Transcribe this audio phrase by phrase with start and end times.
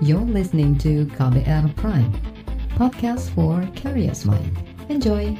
[0.00, 2.08] You're listening to KBR Prime,
[2.72, 4.56] podcast for curious mind.
[4.88, 5.36] Enjoy!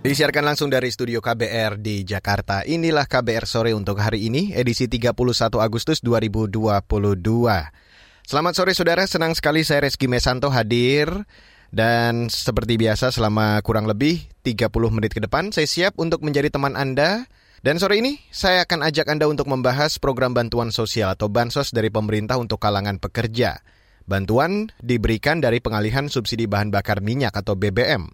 [0.00, 2.64] Disiarkan langsung dari studio KBR di Jakarta.
[2.64, 5.12] Inilah KBR sore untuk hari ini, edisi 31
[5.60, 6.48] Agustus 2022.
[8.24, 11.28] Selamat sore saudara, senang sekali saya Reski Mesanto hadir.
[11.74, 16.78] Dan seperti biasa selama kurang lebih 30 menit ke depan, saya siap untuk menjadi teman
[16.78, 17.26] Anda.
[17.66, 21.90] Dan sore ini saya akan ajak Anda untuk membahas program bantuan sosial atau bansos dari
[21.90, 23.58] pemerintah untuk kalangan pekerja.
[24.06, 28.06] Bantuan diberikan dari pengalihan subsidi bahan bakar minyak atau BBM.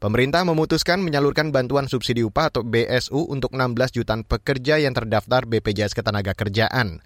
[0.00, 5.92] Pemerintah memutuskan menyalurkan bantuan subsidi upah atau BSU untuk 16 jutaan pekerja yang terdaftar BPJS
[5.92, 7.04] Ketenagakerjaan.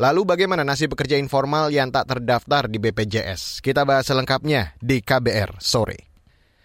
[0.00, 3.60] Lalu bagaimana nasib pekerja informal yang tak terdaftar di BPJS?
[3.60, 6.08] Kita bahas selengkapnya di KBR sore.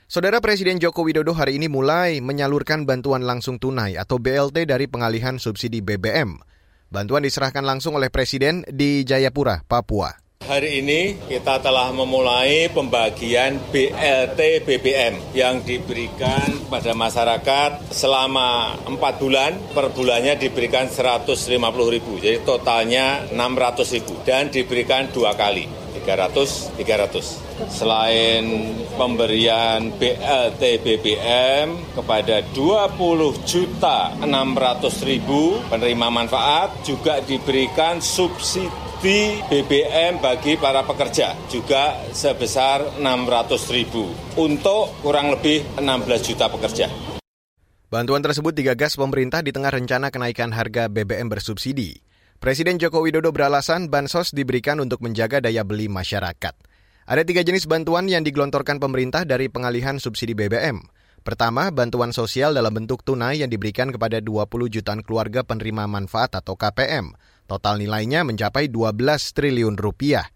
[0.08, 5.36] Saudara Presiden Joko Widodo hari ini mulai menyalurkan bantuan langsung tunai atau BLT dari pengalihan
[5.36, 6.40] subsidi BBM.
[6.88, 10.27] Bantuan diserahkan langsung oleh Presiden di Jayapura, Papua.
[10.48, 19.60] Hari ini kita telah memulai pembagian BLT BBM yang diberikan pada masyarakat selama 4 bulan,
[19.76, 21.52] per bulannya diberikan 150
[21.92, 25.68] ribu, jadi totalnya 600 ribu dan diberikan dua kali.
[26.08, 27.44] 300, 300.
[27.68, 34.32] Selain pemberian BLT BBM kepada 20 juta 600
[35.04, 44.10] ribu penerima manfaat, juga diberikan subsidi subsidi BBM bagi para pekerja juga sebesar 600 ribu
[44.34, 46.90] untuk kurang lebih 16 juta pekerja.
[47.94, 52.02] Bantuan tersebut digagas pemerintah di tengah rencana kenaikan harga BBM bersubsidi.
[52.42, 56.58] Presiden Joko Widodo beralasan bansos diberikan untuk menjaga daya beli masyarakat.
[57.06, 60.82] Ada tiga jenis bantuan yang digelontorkan pemerintah dari pengalihan subsidi BBM.
[61.22, 66.58] Pertama, bantuan sosial dalam bentuk tunai yang diberikan kepada 20 jutaan keluarga penerima manfaat atau
[66.58, 67.14] KPM.
[67.48, 68.92] Total nilainya mencapai 12
[69.32, 70.28] triliun rupiah.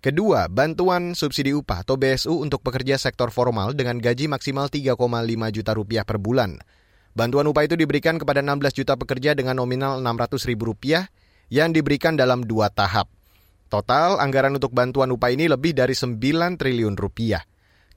[0.00, 4.96] Kedua, bantuan subsidi upah atau BSU untuk pekerja sektor formal dengan gaji maksimal 3,5
[5.50, 6.62] juta rupiah per bulan.
[7.12, 11.10] Bantuan upah itu diberikan kepada 16 juta pekerja dengan nominal 600 ribu rupiah
[11.50, 13.10] yang diberikan dalam dua tahap.
[13.66, 16.16] Total anggaran untuk bantuan upah ini lebih dari 9
[16.54, 17.42] triliun rupiah.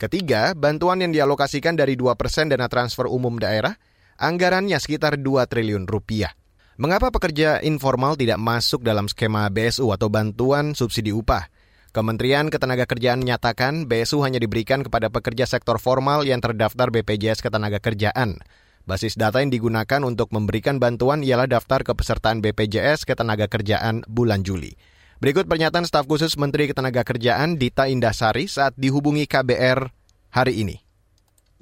[0.02, 3.78] Ketiga, bantuan yang dialokasikan dari 2 persen dana transfer umum daerah,
[4.18, 6.34] anggarannya sekitar 2 triliun rupiah.
[6.74, 11.46] Mengapa pekerja informal tidak masuk dalam skema BSU atau bantuan subsidi upah?
[11.94, 18.42] Kementerian Ketenagakerjaan menyatakan BSU hanya diberikan kepada pekerja sektor formal yang terdaftar BPJS Ketenagakerjaan.
[18.90, 24.74] Basis data yang digunakan untuk memberikan bantuan ialah daftar kepesertaan BPJS Ketenagakerjaan bulan Juli.
[25.22, 29.94] Berikut pernyataan staf khusus Menteri Ketenagakerjaan Dita Indasari saat dihubungi KBR
[30.34, 30.83] hari ini.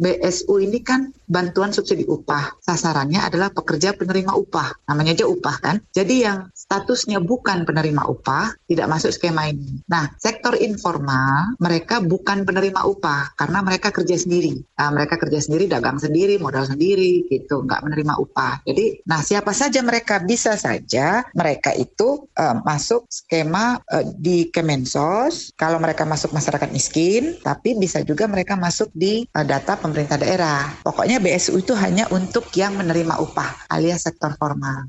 [0.02, 2.58] BSU ini kan bantuan subsidi upah.
[2.60, 4.90] Sasarannya adalah pekerja penerima upah.
[4.90, 5.76] Namanya aja upah kan.
[5.94, 9.80] Jadi yang statusnya bukan penerima upah tidak masuk skema ini.
[9.86, 14.58] Nah, sektor informal mereka bukan penerima upah karena mereka kerja sendiri.
[14.76, 18.66] Nah, mereka kerja sendiri, dagang sendiri, modal sendiri gitu, nggak menerima upah.
[18.66, 25.54] Jadi, nah siapa saja mereka bisa saja mereka itu uh, masuk skema uh, di Kemensos
[25.54, 30.72] kalau mereka masuk masyarakat miskin, tapi bisa juga mereka masuk di uh, data pemerintah daerah.
[30.88, 34.88] Pokoknya BSU itu hanya untuk yang menerima upah alias sektor formal.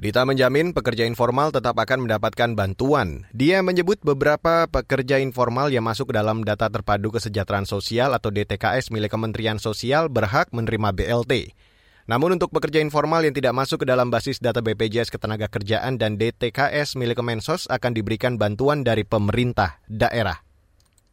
[0.00, 3.28] Dita menjamin pekerja informal tetap akan mendapatkan bantuan.
[3.30, 8.90] Dia menyebut beberapa pekerja informal yang masuk ke dalam data terpadu kesejahteraan sosial atau DTKS
[8.90, 11.54] milik Kementerian Sosial berhak menerima BLT.
[12.10, 16.98] Namun untuk pekerja informal yang tidak masuk ke dalam basis data BPJS Ketenagakerjaan dan DTKS
[16.98, 20.42] milik Kemensos akan diberikan bantuan dari pemerintah daerah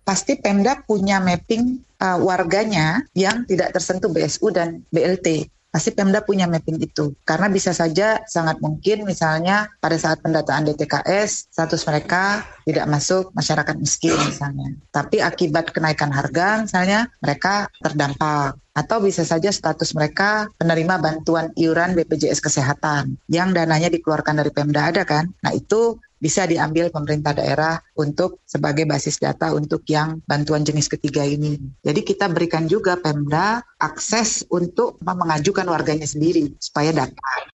[0.04, 5.52] pasti Pemda punya mapping uh, warganya yang tidak tersentuh BSU dan BLT.
[5.70, 7.14] Pasti Pemda punya mapping itu.
[7.22, 13.78] Karena bisa saja sangat mungkin misalnya pada saat pendataan DTKS, status mereka tidak masuk masyarakat
[13.78, 14.74] miskin misalnya.
[14.90, 18.58] Tapi akibat kenaikan harga misalnya mereka terdampak.
[18.74, 24.90] Atau bisa saja status mereka penerima bantuan iuran BPJS Kesehatan yang dananya dikeluarkan dari Pemda
[24.90, 25.30] ada kan.
[25.46, 31.24] Nah itu bisa diambil pemerintah daerah untuk sebagai basis data untuk yang bantuan jenis ketiga
[31.24, 31.58] ini.
[31.82, 37.50] Jadi kita berikan juga Pemda akses untuk mengajukan warganya sendiri supaya dapat.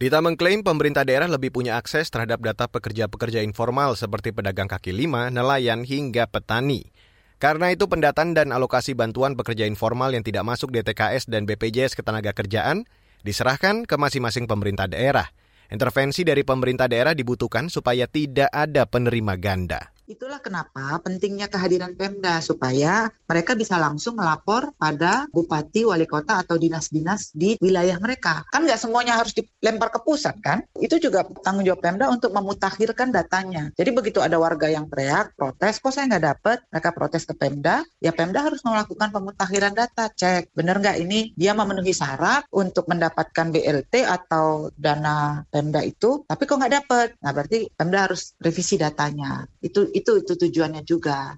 [0.00, 5.28] Dita mengklaim pemerintah daerah lebih punya akses terhadap data pekerja-pekerja informal seperti pedagang kaki lima,
[5.28, 6.88] nelayan, hingga petani.
[7.36, 12.88] Karena itu pendataan dan alokasi bantuan pekerja informal yang tidak masuk DTKS dan BPJS Ketenagakerjaan
[13.24, 15.28] diserahkan ke masing-masing pemerintah daerah.
[15.70, 19.94] Intervensi dari pemerintah daerah dibutuhkan supaya tidak ada penerima ganda.
[20.10, 26.58] Itulah kenapa pentingnya kehadiran Pemda supaya mereka bisa langsung melapor pada bupati, wali kota atau
[26.58, 28.42] dinas-dinas di wilayah mereka.
[28.50, 30.66] Kan nggak semuanya harus dilempar ke pusat kan?
[30.74, 33.70] Itu juga tanggung jawab Pemda untuk memutakhirkan datanya.
[33.78, 37.86] Jadi begitu ada warga yang teriak, protes, kok saya nggak dapat, mereka protes ke Pemda,
[38.02, 43.54] ya Pemda harus melakukan pemutakhiran data, cek benar nggak ini dia memenuhi syarat untuk mendapatkan
[43.54, 47.14] BLT atau dana Pemda itu, tapi kok nggak dapat.
[47.22, 49.46] Nah berarti Pemda harus revisi datanya.
[49.62, 51.36] Itu itu itu tujuannya juga.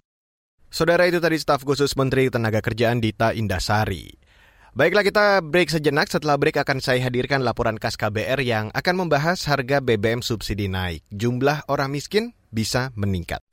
[0.72, 4.08] Saudara itu tadi staf khusus Menteri Tenaga Kerjaan Dita Indasari.
[4.72, 9.44] Baiklah kita break sejenak, setelah break akan saya hadirkan laporan KAS KBR yang akan membahas
[9.44, 11.04] harga BBM subsidi naik.
[11.12, 13.44] Jumlah orang miskin bisa meningkat.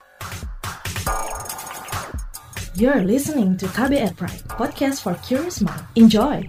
[2.80, 5.84] You're listening to KBR Pride, podcast for curious mind.
[6.00, 6.48] Enjoy!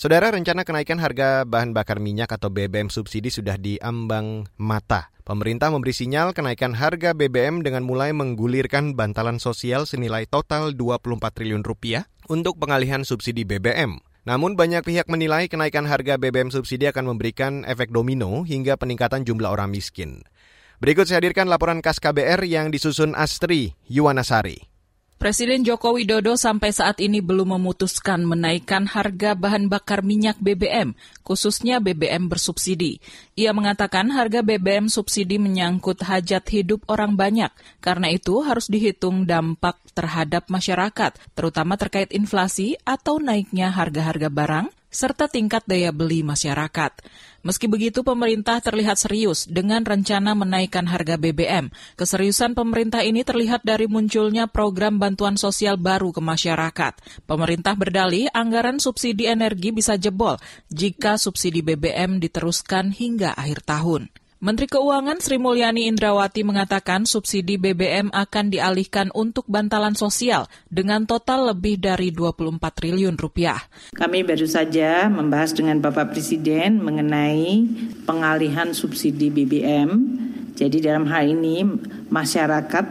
[0.00, 5.12] Saudara, rencana kenaikan harga bahan bakar minyak atau BBM subsidi sudah diambang mata.
[5.28, 11.60] Pemerintah memberi sinyal kenaikan harga BBM dengan mulai menggulirkan bantalan sosial senilai total 24 triliun
[11.60, 14.00] rupiah untuk pengalihan subsidi BBM.
[14.24, 19.52] Namun banyak pihak menilai kenaikan harga BBM subsidi akan memberikan efek domino hingga peningkatan jumlah
[19.52, 20.24] orang miskin.
[20.80, 24.69] Berikut saya hadirkan laporan KAS KBR yang disusun Astri Yuwanasari.
[25.20, 31.76] Presiden Joko Widodo sampai saat ini belum memutuskan menaikkan harga bahan bakar minyak BBM, khususnya
[31.76, 33.04] BBM bersubsidi.
[33.36, 37.52] Ia mengatakan harga BBM subsidi menyangkut hajat hidup orang banyak,
[37.84, 45.30] karena itu harus dihitung dampak terhadap masyarakat, terutama terkait inflasi atau naiknya harga-harga barang, serta
[45.30, 46.92] tingkat daya beli masyarakat.
[47.40, 51.72] Meski begitu, pemerintah terlihat serius dengan rencana menaikkan harga BBM.
[51.96, 57.24] Keseriusan pemerintah ini terlihat dari munculnya program bantuan sosial baru ke masyarakat.
[57.24, 60.36] Pemerintah berdalih anggaran subsidi energi bisa jebol
[60.68, 64.12] jika subsidi BBM diteruskan hingga akhir tahun.
[64.40, 71.52] Menteri Keuangan Sri Mulyani Indrawati mengatakan subsidi BBM akan dialihkan untuk bantalan sosial dengan total
[71.52, 73.60] lebih dari 24 triliun rupiah.
[73.92, 77.68] Kami baru saja membahas dengan Bapak Presiden mengenai
[78.08, 79.92] pengalihan subsidi BBM.
[80.56, 81.60] Jadi dalam hal ini
[82.08, 82.86] masyarakat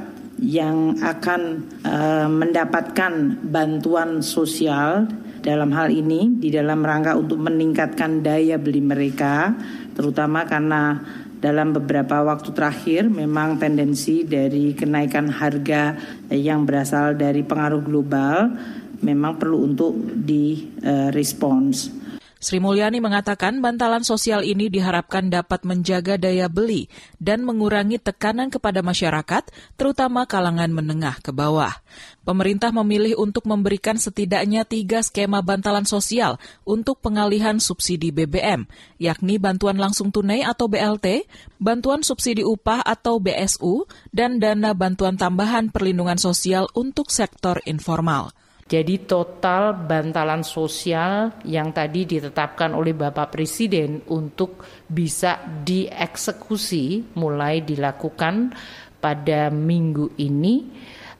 [0.45, 1.41] yang akan
[1.81, 5.09] uh, mendapatkan bantuan sosial
[5.41, 9.55] dalam hal ini di dalam rangka untuk meningkatkan daya beli mereka
[9.95, 10.99] terutama karena
[11.39, 15.95] dalam beberapa waktu terakhir memang tendensi dari kenaikan harga
[16.27, 18.51] yang berasal dari pengaruh global
[18.99, 21.99] memang perlu untuk direspons.
[22.39, 26.87] Sri Mulyani mengatakan bantalan sosial ini diharapkan dapat menjaga daya beli
[27.19, 31.75] dan mengurangi tekanan kepada masyarakat, terutama kalangan menengah ke bawah.
[32.23, 38.71] Pemerintah memilih untuk memberikan setidaknya tiga skema bantalan sosial untuk pengalihan subsidi BBM,
[39.03, 41.27] yakni bantuan langsung tunai atau BLT,
[41.59, 43.83] bantuan subsidi upah atau BSU,
[44.15, 48.31] dan dana bantuan tambahan perlindungan sosial untuk sektor informal.
[48.69, 58.53] Jadi total bantalan sosial yang tadi ditetapkan oleh Bapak Presiden untuk bisa dieksekusi mulai dilakukan
[59.01, 60.69] pada minggu ini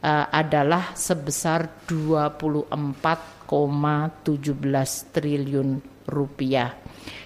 [0.06, 2.70] uh, adalah sebesar 24,17
[5.10, 5.70] triliun
[6.06, 6.70] rupiah.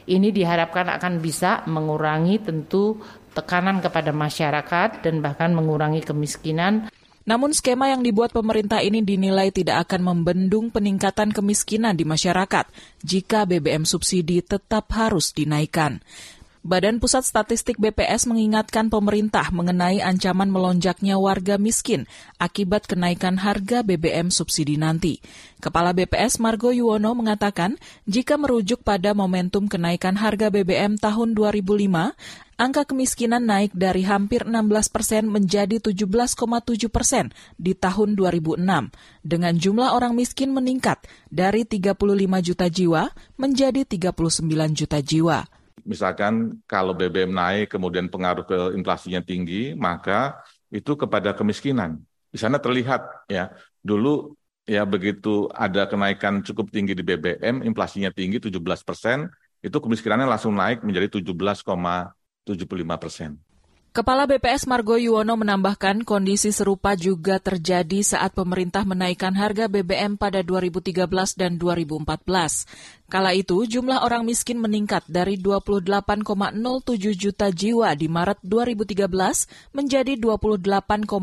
[0.07, 2.95] Ini diharapkan akan bisa mengurangi tentu
[3.35, 6.87] tekanan kepada masyarakat dan bahkan mengurangi kemiskinan
[7.23, 12.67] namun skema yang dibuat pemerintah ini dinilai tidak akan membendung peningkatan kemiskinan di masyarakat
[13.03, 16.03] jika BBM subsidi tetap harus dinaikkan.
[16.63, 22.07] Badan Pusat Statistik BPS mengingatkan pemerintah mengenai ancaman melonjaknya warga miskin
[22.39, 25.19] akibat kenaikan harga BBM subsidi nanti.
[25.59, 27.75] Kepala BPS Margo Yuwono mengatakan,
[28.07, 32.15] jika merujuk pada momentum kenaikan harga BBM tahun 2005,
[32.57, 38.63] angka kemiskinan naik dari hampir 16 persen menjadi 17,7 persen di tahun 2006,
[39.25, 41.97] dengan jumlah orang miskin meningkat dari 35
[42.41, 45.39] juta jiwa menjadi 39 juta jiwa.
[45.83, 50.39] Misalkan kalau BBM naik kemudian pengaruh ke inflasinya tinggi, maka
[50.71, 51.99] itu kepada kemiskinan.
[52.31, 53.51] Di sana terlihat ya,
[53.83, 54.33] dulu
[54.63, 58.57] ya begitu ada kenaikan cukup tinggi di BBM, inflasinya tinggi 17
[58.87, 59.27] persen,
[59.63, 61.19] itu kemiskinannya langsung naik menjadi
[62.45, 63.41] 17,75 persen.
[63.93, 70.41] Kepala BPS Margo Yuwono menambahkan kondisi serupa juga terjadi saat pemerintah menaikkan harga BBM pada
[70.41, 71.05] 2013
[71.37, 73.05] dan 2014.
[73.05, 75.93] Kala itu, jumlah orang miskin meningkat dari 28,07
[77.13, 81.13] juta jiwa di Maret 2013 menjadi 28,59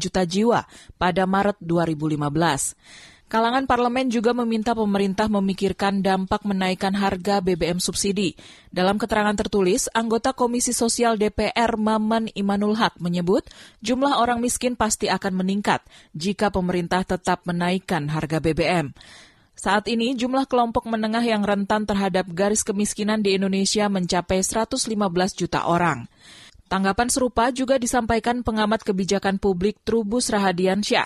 [0.00, 0.64] juta jiwa
[0.96, 3.11] pada Maret 2015.
[3.32, 8.36] Kalangan parlemen juga meminta pemerintah memikirkan dampak menaikkan harga BBM subsidi.
[8.68, 13.48] Dalam keterangan tertulis, anggota Komisi Sosial DPR Maman Imanul Haq menyebut
[13.80, 15.80] jumlah orang miskin pasti akan meningkat
[16.12, 18.92] jika pemerintah tetap menaikkan harga BBM.
[19.56, 24.76] Saat ini jumlah kelompok menengah yang rentan terhadap garis kemiskinan di Indonesia mencapai 115
[25.32, 26.04] juta orang.
[26.72, 31.04] Tanggapan serupa juga disampaikan pengamat kebijakan publik Trubus Rahadiansyah.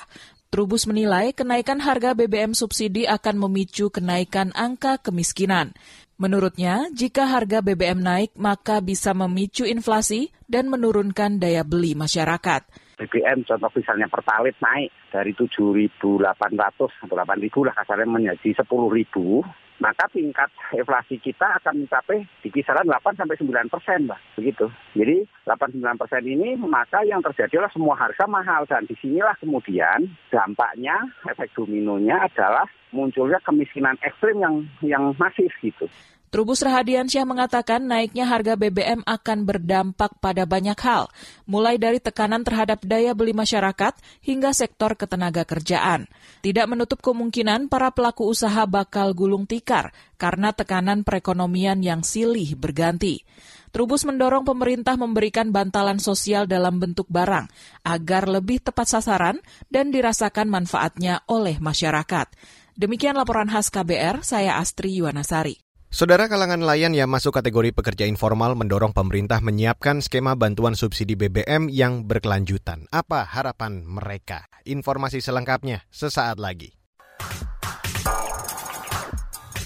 [0.57, 5.77] Trubus menilai kenaikan harga BBM subsidi akan memicu kenaikan angka kemiskinan.
[6.17, 12.73] Menurutnya, jika harga BBM naik, maka bisa memicu inflasi dan menurunkan daya beli masyarakat.
[12.97, 20.49] BBM contoh misalnya pertalit naik dari 7.800 atau 8.000 lah kasarnya menjadi 10.000 maka tingkat
[20.73, 24.21] inflasi kita akan mencapai di kisaran 8 sampai 9 persen, Mbak.
[24.41, 24.67] Begitu.
[24.97, 30.09] Jadi 8-9 persen ini maka yang terjadi adalah semua harga mahal dan di sinilah kemudian
[30.33, 30.97] dampaknya
[31.29, 35.87] efek dominonya adalah munculnya kemiskinan ekstrim yang yang masif gitu.
[36.37, 41.09] Trubus Rahadiansyah mengatakan naiknya harga BBM akan berdampak pada banyak hal,
[41.49, 46.05] mulai dari tekanan terhadap daya beli masyarakat hingga sektor ketenaga kerjaan.
[46.45, 53.25] Tidak menutup kemungkinan para pelaku usaha bakal gulung tikar karena tekanan perekonomian yang silih berganti.
[53.73, 57.49] Trubus mendorong pemerintah memberikan bantalan sosial dalam bentuk barang
[57.81, 59.41] agar lebih tepat sasaran
[59.73, 62.29] dan dirasakan manfaatnya oleh masyarakat.
[62.77, 65.66] Demikian laporan khas KBR, saya Astri Yuwanasari.
[65.97, 71.73] Saudara kalangan nelayan yang masuk kategori pekerja informal mendorong pemerintah menyiapkan skema bantuan subsidi BBM
[71.73, 72.85] yang berkelanjutan.
[72.93, 74.45] Apa harapan mereka?
[74.69, 76.77] Informasi selengkapnya sesaat lagi.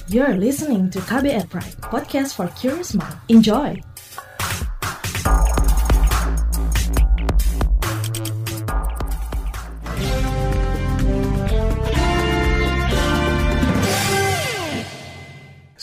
[0.07, 3.19] You're listening to KBR Pride, podcast for curious mind.
[3.27, 3.90] Enjoy!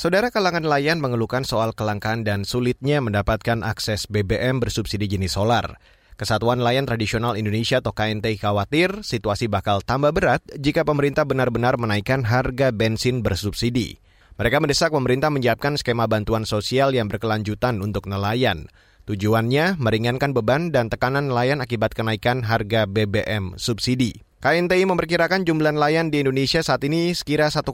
[0.08, 5.84] Saudara kalangan nelayan mengeluhkan soal kelangkaan dan sulitnya mendapatkan akses BBM bersubsidi jenis solar.
[6.16, 12.24] Kesatuan Nelayan Tradisional Indonesia atau KNT khawatir situasi bakal tambah berat jika pemerintah benar-benar menaikkan
[12.24, 14.00] harga bensin bersubsidi.
[14.40, 18.72] Mereka mendesak pemerintah menyiapkan skema bantuan sosial yang berkelanjutan untuk nelayan.
[19.12, 24.27] Tujuannya meringankan beban dan tekanan nelayan akibat kenaikan harga BBM subsidi.
[24.38, 27.66] KNTI memperkirakan jumlah nelayan di Indonesia saat ini sekira 1,7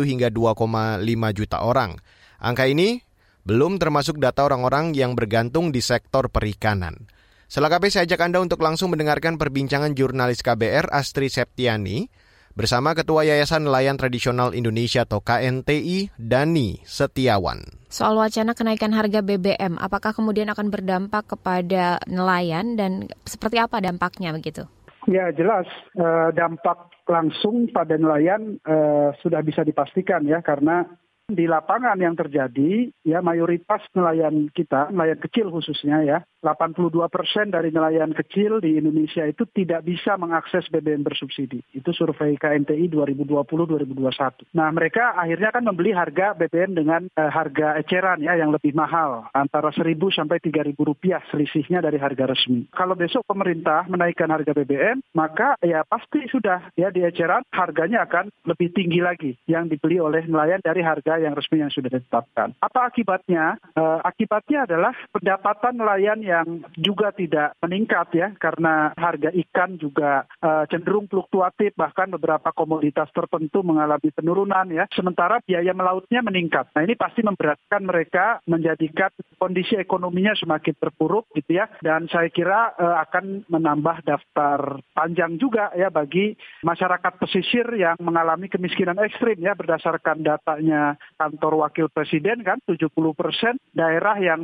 [0.00, 1.04] hingga 2,5
[1.36, 2.00] juta orang.
[2.40, 3.04] Angka ini
[3.44, 7.04] belum termasuk data orang-orang yang bergantung di sektor perikanan.
[7.52, 12.08] Selengkapnya saya ajak Anda untuk langsung mendengarkan perbincangan jurnalis KBR Astri Septiani
[12.56, 17.60] bersama Ketua Yayasan Nelayan Tradisional Indonesia atau KNTI, Dani Setiawan.
[17.92, 24.32] Soal wacana kenaikan harga BBM, apakah kemudian akan berdampak kepada nelayan dan seperti apa dampaknya
[24.32, 24.64] begitu?
[25.06, 30.82] Ya jelas eh, dampak langsung pada nelayan eh, sudah bisa dipastikan ya karena
[31.26, 37.74] di lapangan yang terjadi ya mayoritas nelayan kita nelayan kecil khususnya ya 82 persen dari
[37.74, 41.58] nelayan kecil di Indonesia itu tidak bisa mengakses BBM bersubsidi.
[41.74, 44.54] Itu survei KNTI 2020-2021.
[44.54, 49.26] Nah mereka akhirnya kan membeli harga BBM dengan eh, harga eceran ya yang lebih mahal
[49.34, 52.70] antara 1.000 sampai 3.000 rupiah selisihnya dari harga resmi.
[52.70, 58.30] Kalau besok pemerintah menaikkan harga BBM maka ya pasti sudah ya di eceran harganya akan
[58.46, 62.54] lebih tinggi lagi yang dibeli oleh nelayan dari harga yang resmi yang sudah ditetapkan.
[62.62, 63.58] Apa akibatnya?
[63.74, 70.28] Eh, akibatnya adalah pendapatan nelayan yang yang juga tidak meningkat ya karena harga ikan juga
[70.44, 74.84] uh, cenderung fluktuatif bahkan beberapa komoditas tertentu mengalami penurunan ya.
[74.92, 76.72] Sementara biaya melautnya meningkat.
[76.76, 81.70] Nah ini pasti memberatkan mereka menjadikan kondisi ekonominya semakin terpuruk gitu ya.
[81.80, 86.34] Dan saya kira uh, akan menambah daftar panjang juga ya bagi
[86.66, 93.54] masyarakat pesisir yang mengalami kemiskinan ekstrim ya berdasarkan datanya kantor wakil presiden kan 70 persen
[93.70, 94.42] daerah yang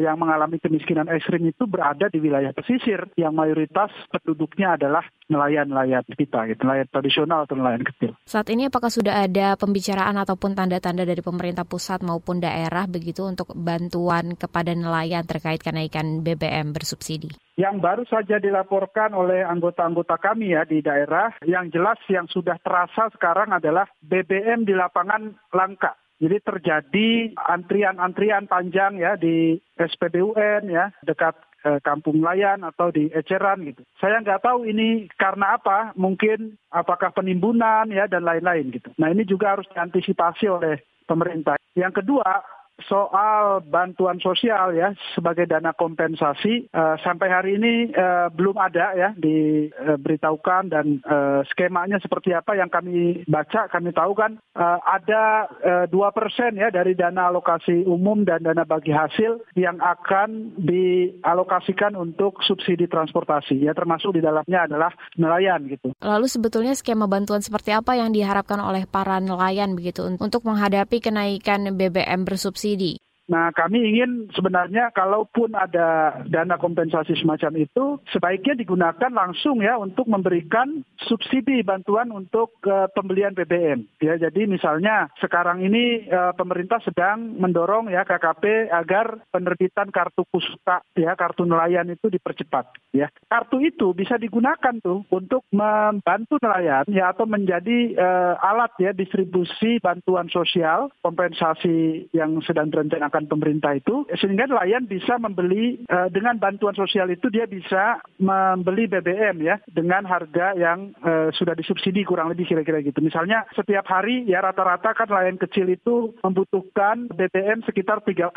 [0.00, 6.02] yang mengalami kemiskinan ekstrim ekstrim itu berada di wilayah pesisir yang mayoritas penduduknya adalah nelayan-nelayan
[6.10, 8.18] kita, gitu, nelayan tradisional atau nelayan kecil.
[8.26, 13.54] Saat ini apakah sudah ada pembicaraan ataupun tanda-tanda dari pemerintah pusat maupun daerah begitu untuk
[13.54, 17.30] bantuan kepada nelayan terkait kenaikan BBM bersubsidi?
[17.54, 23.12] Yang baru saja dilaporkan oleh anggota-anggota kami ya di daerah, yang jelas yang sudah terasa
[23.14, 25.99] sekarang adalah BBM di lapangan langka.
[26.20, 31.32] Jadi terjadi antrian-antrian panjang ya di SPBUN ya dekat
[31.64, 33.80] eh, kampung nelayan atau di eceran gitu.
[33.96, 38.92] Saya nggak tahu ini karena apa, mungkin apakah penimbunan ya dan lain-lain gitu.
[39.00, 41.56] Nah ini juga harus diantisipasi oleh pemerintah.
[41.72, 42.44] Yang kedua,
[42.88, 49.10] soal bantuan sosial ya sebagai dana kompensasi uh, sampai hari ini uh, belum ada ya
[49.18, 55.48] diberitahukan uh, dan uh, skemanya seperti apa yang kami baca kami tahu kan uh, ada
[55.92, 62.40] dua persen ya dari dana alokasi umum dan dana bagi hasil yang akan dialokasikan untuk
[62.44, 65.92] subsidi transportasi ya termasuk di dalamnya adalah nelayan gitu.
[66.00, 71.74] Lalu sebetulnya skema bantuan seperti apa yang diharapkan oleh para nelayan begitu untuk menghadapi kenaikan
[71.74, 73.09] BBM bersubsidi subsidi.
[73.30, 80.10] Nah, kami ingin sebenarnya kalaupun ada dana kompensasi semacam itu, sebaiknya digunakan langsung ya untuk
[80.10, 83.86] memberikan subsidi bantuan untuk uh, pembelian BBM.
[84.02, 90.82] Ya, jadi misalnya sekarang ini uh, pemerintah sedang mendorong ya KKP agar penerbitan kartu kusuka
[90.98, 92.66] ya kartu nelayan itu dipercepat.
[92.90, 98.90] Ya, kartu itu bisa digunakan tuh untuk membantu nelayan ya atau menjadi uh, alat ya
[98.90, 106.08] distribusi bantuan sosial kompensasi yang sedang direncanakan kebijakan pemerintah itu sehingga nelayan bisa membeli uh,
[106.08, 112.04] dengan bantuan sosial itu dia bisa membeli BBM ya dengan harga yang uh, sudah disubsidi
[112.06, 113.04] kurang lebih kira-kira gitu.
[113.04, 118.32] Misalnya setiap hari ya rata-rata kan nelayan kecil itu membutuhkan BBM sekitar 30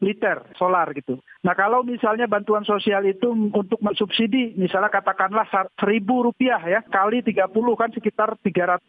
[0.00, 1.16] liter solar gitu.
[1.40, 5.48] Nah kalau misalnya bantuan sosial itu untuk mensubsidi, misalnya katakanlah
[5.80, 7.48] seribu rupiah ya, kali 30
[7.80, 8.84] kan sekitar 300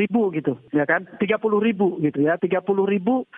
[0.00, 3.28] ribu gitu, ya kan, 30 ribu gitu ya, 30 ribu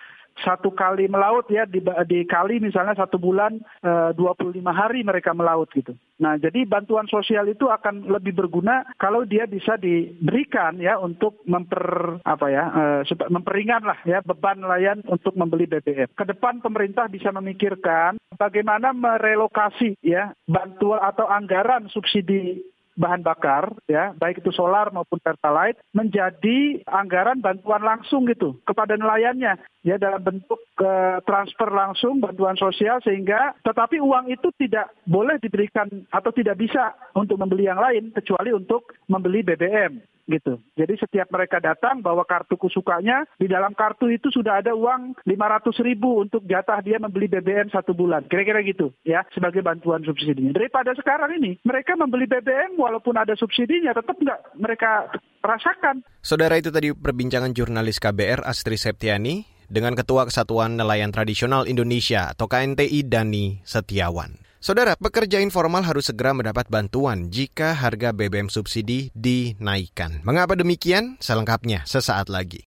[0.43, 5.67] satu kali melaut ya di, di kali misalnya satu bulan eh, 25 hari mereka melaut
[5.71, 5.95] gitu.
[6.19, 12.19] Nah jadi bantuan sosial itu akan lebih berguna kalau dia bisa diberikan ya untuk memper
[12.23, 16.11] apa ya eh, memperingan lah ya beban nelayan untuk membeli BBM.
[16.15, 22.59] Ke depan pemerintah bisa memikirkan bagaimana merelokasi ya bantuan atau anggaran subsidi
[22.97, 29.55] bahan bakar ya baik itu solar maupun pertalite menjadi anggaran bantuan langsung gitu kepada nelayannya
[29.85, 35.87] ya dalam bentuk uh, transfer langsung bantuan sosial sehingga tetapi uang itu tidak boleh diberikan
[36.11, 40.61] atau tidak bisa untuk membeli yang lain kecuali untuk membeli BBM gitu.
[40.77, 45.81] Jadi setiap mereka datang bawa kartu kusukanya, di dalam kartu itu sudah ada uang 500
[45.81, 48.29] ribu untuk jatah dia membeli BBM satu bulan.
[48.29, 50.53] Kira-kira gitu ya, sebagai bantuan subsidinya.
[50.53, 55.09] Daripada sekarang ini, mereka membeli BBM walaupun ada subsidinya, tetap nggak mereka
[55.41, 56.05] rasakan.
[56.21, 62.49] Saudara itu tadi perbincangan jurnalis KBR Astri Septiani dengan Ketua Kesatuan Nelayan Tradisional Indonesia atau
[62.49, 64.48] KNTI Dani Setiawan.
[64.59, 70.19] Saudara, pekerja informal harus segera mendapat bantuan jika harga BBM subsidi dinaikkan.
[70.27, 71.15] Mengapa demikian?
[71.23, 72.67] Selengkapnya sesaat lagi.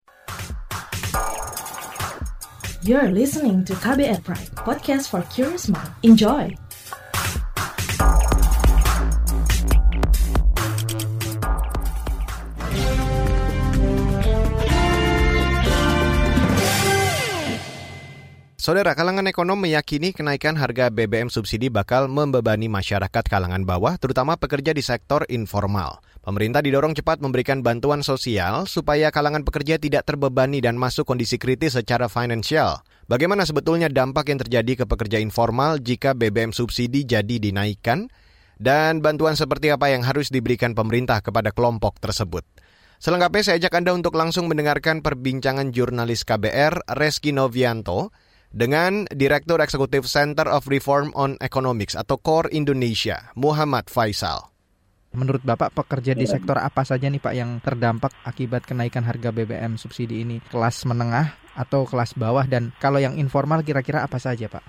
[2.85, 5.89] You're listening to KBR Pride, podcast for curious mind.
[6.05, 6.53] Enjoy!
[18.69, 24.77] Saudara, kalangan ekonom meyakini kenaikan harga BBM subsidi bakal membebani masyarakat kalangan bawah, terutama pekerja
[24.77, 26.05] di sektor informal.
[26.21, 31.81] Pemerintah didorong cepat memberikan bantuan sosial supaya kalangan pekerja tidak terbebani dan masuk kondisi kritis
[31.81, 32.85] secara finansial.
[33.09, 38.05] Bagaimana sebetulnya dampak yang terjadi ke pekerja informal jika BBM subsidi jadi dinaikkan?
[38.53, 42.45] Dan bantuan seperti apa yang harus diberikan pemerintah kepada kelompok tersebut?
[43.01, 48.13] Selengkapnya saya ajak Anda untuk langsung mendengarkan perbincangan jurnalis KBR Reski Novianto
[48.49, 54.49] dengan Direktur Eksekutif Center of Reform on Economics atau CORE Indonesia, Muhammad Faisal.
[55.09, 59.73] Menurut Bapak, pekerja di sektor apa saja nih Pak yang terdampak akibat kenaikan harga BBM
[59.73, 60.37] subsidi ini?
[60.53, 62.45] Kelas menengah atau kelas bawah?
[62.45, 64.61] Dan kalau yang informal kira-kira apa saja Pak?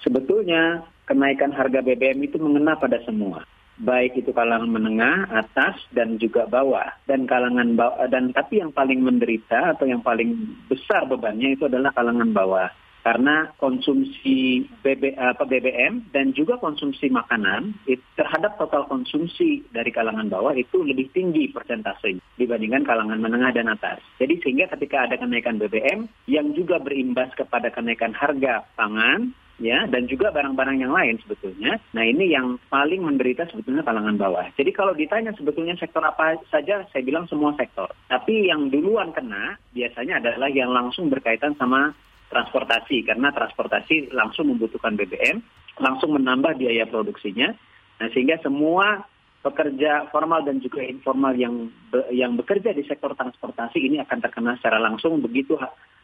[0.00, 6.46] Sebetulnya kenaikan harga BBM itu mengena pada semua baik itu kalangan menengah, atas dan juga
[6.46, 6.94] bawah.
[7.10, 10.30] Dan kalangan bawah dan tapi yang paling menderita atau yang paling
[10.70, 12.70] besar bebannya itu adalah kalangan bawah
[13.04, 17.76] karena konsumsi BBM dan juga konsumsi makanan
[18.16, 24.00] terhadap total konsumsi dari kalangan bawah itu lebih tinggi persentase dibandingkan kalangan menengah dan atas.
[24.16, 30.10] Jadi sehingga ketika ada kenaikan BBM yang juga berimbas kepada kenaikan harga pangan ya dan
[30.10, 31.78] juga barang-barang yang lain sebetulnya.
[31.94, 34.46] Nah ini yang paling menderita sebetulnya kalangan bawah.
[34.58, 37.86] Jadi kalau ditanya sebetulnya sektor apa saja, saya bilang semua sektor.
[38.10, 41.94] Tapi yang duluan kena biasanya adalah yang langsung berkaitan sama
[42.34, 45.38] transportasi karena transportasi langsung membutuhkan BBM,
[45.78, 47.54] langsung menambah biaya produksinya.
[48.02, 49.06] Nah, sehingga semua
[49.46, 54.58] pekerja formal dan juga informal yang be, yang bekerja di sektor transportasi ini akan terkena
[54.58, 55.54] secara langsung begitu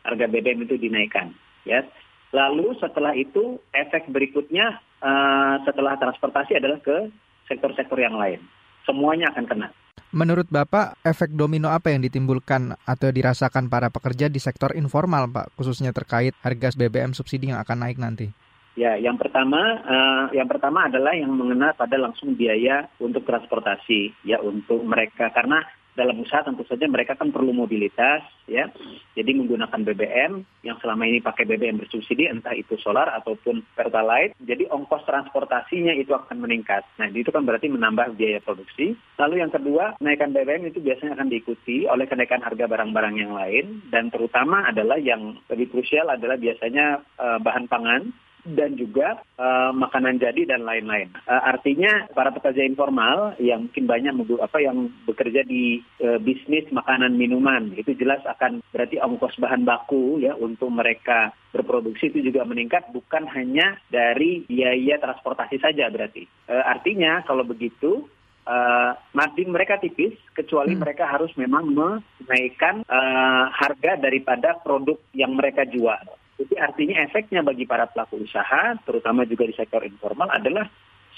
[0.06, 1.34] harga BBM itu dinaikkan,
[1.66, 1.82] ya.
[2.30, 7.10] Lalu setelah itu efek berikutnya uh, setelah transportasi adalah ke
[7.50, 8.38] sektor-sektor yang lain.
[8.86, 9.68] Semuanya akan kena.
[10.10, 15.54] Menurut Bapak, efek domino apa yang ditimbulkan atau dirasakan para pekerja di sektor informal, Pak,
[15.54, 18.26] khususnya terkait harga BBM subsidi yang akan naik nanti?
[18.74, 24.42] Ya, yang pertama, uh, yang pertama adalah yang mengenai pada langsung biaya untuk transportasi, ya
[24.42, 25.62] untuk mereka karena
[25.94, 28.70] dalam usaha tentu saja mereka kan perlu mobilitas ya.
[29.14, 34.38] Jadi menggunakan BBM yang selama ini pakai BBM bersubsidi entah itu solar ataupun pertalite.
[34.42, 36.86] Jadi ongkos transportasinya itu akan meningkat.
[36.96, 38.94] Nah, itu kan berarti menambah biaya produksi.
[39.18, 43.84] Lalu yang kedua, kenaikan BBM itu biasanya akan diikuti oleh kenaikan harga barang-barang yang lain
[43.90, 48.10] dan terutama adalah yang lebih krusial adalah biasanya uh, bahan pangan
[48.44, 51.12] dan juga uh, makanan jadi dan lain-lain.
[51.28, 57.16] Uh, artinya para pekerja informal yang mungkin banyak apa yang bekerja di uh, bisnis makanan
[57.16, 62.88] minuman itu jelas akan berarti ongkos bahan baku ya untuk mereka berproduksi itu juga meningkat
[62.94, 66.24] bukan hanya dari biaya transportasi saja berarti.
[66.46, 68.06] Uh, artinya kalau begitu
[68.46, 70.82] uh, margin mereka tipis kecuali hmm.
[70.82, 76.00] mereka harus memang menaikkan uh, harga daripada produk yang mereka jual.
[76.40, 80.64] Jadi artinya efeknya bagi para pelaku usaha, terutama juga di sektor informal adalah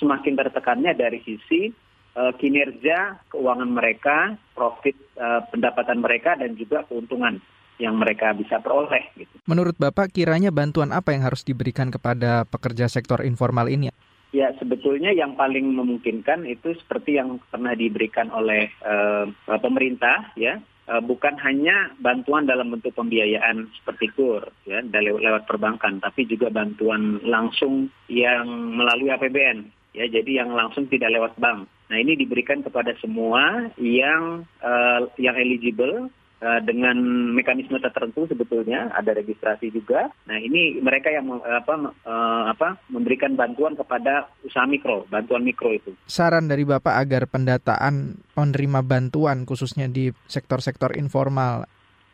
[0.02, 1.70] semakin tertekannya dari sisi
[2.18, 7.38] uh, kinerja keuangan mereka, profit uh, pendapatan mereka dan juga keuntungan
[7.78, 9.14] yang mereka bisa peroleh.
[9.14, 9.30] Gitu.
[9.46, 13.94] Menurut Bapak, kiranya bantuan apa yang harus diberikan kepada pekerja sektor informal ini?
[14.32, 19.28] Ya, sebetulnya yang paling memungkinkan itu seperti yang pernah diberikan oleh uh,
[19.60, 26.26] pemerintah, ya, bukan hanya bantuan dalam bentuk pembiayaan seperti kur ya dari lewat perbankan tapi
[26.26, 31.68] juga bantuan langsung yang melalui APBN ya jadi yang langsung tidak lewat bank.
[31.92, 36.08] Nah ini diberikan kepada semua yang uh, yang eligible
[36.42, 36.98] Eh, dengan
[37.38, 40.10] mekanisme tertentu sebetulnya ada registrasi juga.
[40.26, 45.94] Nah ini mereka yang apa uh, apa memberikan bantuan kepada usaha mikro, bantuan mikro itu.
[46.10, 51.62] Saran dari bapak agar pendataan penerima bantuan khususnya di sektor-sektor informal.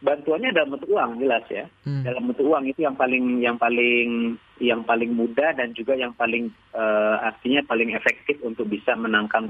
[0.04, 1.64] Bantuannya dalam bentuk uang jelas ya.
[1.88, 2.04] Hmm.
[2.04, 6.52] Dalam bentuk uang itu yang paling yang paling yang paling mudah dan juga yang paling
[6.76, 9.48] uh, artinya paling efektif untuk bisa menangkal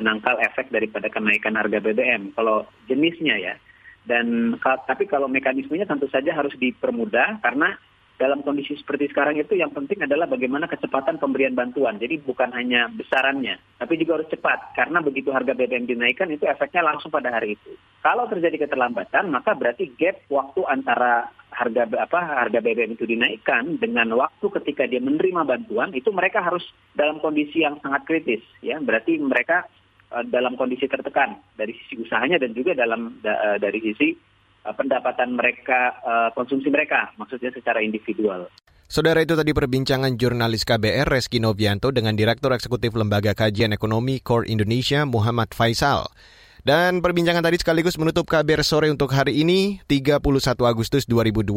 [0.00, 2.32] menangkal efek daripada kenaikan harga BBM.
[2.32, 3.60] Kalau jenisnya ya
[4.04, 7.76] dan tapi kalau mekanismenya tentu saja harus dipermudah karena
[8.14, 11.98] dalam kondisi seperti sekarang itu yang penting adalah bagaimana kecepatan pemberian bantuan.
[11.98, 16.86] Jadi bukan hanya besarannya, tapi juga harus cepat karena begitu harga BBM dinaikkan itu efeknya
[16.86, 17.74] langsung pada hari itu.
[18.06, 24.14] Kalau terjadi keterlambatan, maka berarti gap waktu antara harga apa harga BBM itu dinaikkan dengan
[24.14, 26.62] waktu ketika dia menerima bantuan itu mereka harus
[26.94, 28.78] dalam kondisi yang sangat kritis ya.
[28.78, 29.66] Berarti mereka
[30.22, 34.14] dalam kondisi tertekan dari sisi usahanya dan juga dalam da, eh, dari sisi
[34.62, 35.98] uh, pendapatan mereka
[36.38, 38.46] konsumsi mereka maksudnya secara individual.
[38.84, 44.46] Saudara itu tadi perbincangan jurnalis KBR Reski Novianto dengan Direktur Eksekutif Lembaga Kajian Ekonomi Core
[44.46, 46.06] Indonesia Muhammad Faisal.
[46.64, 50.24] Dan perbincangan tadi sekaligus menutup KBR sore untuk hari ini 31
[50.64, 51.52] Agustus 2022.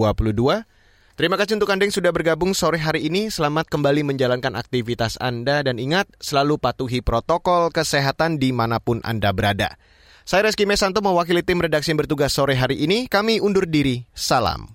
[1.17, 3.33] Terima kasih untuk Anda yang sudah bergabung sore hari ini.
[3.33, 9.33] Selamat kembali menjalankan aktivitas Anda dan ingat selalu patuhi protokol kesehatan di mana pun Anda
[9.33, 9.81] berada.
[10.29, 13.09] Saya Reski Mesanto mewakili tim redaksi yang bertugas sore hari ini.
[13.09, 14.05] Kami undur diri.
[14.13, 14.69] Salam.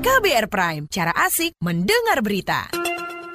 [0.00, 2.72] KBR Prime, cara asik mendengar berita.